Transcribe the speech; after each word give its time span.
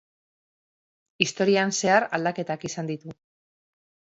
Historian 1.27 1.75
zehar 1.81 2.07
aldaketak 2.19 2.67
izan 2.71 2.91
ditu. 2.93 3.15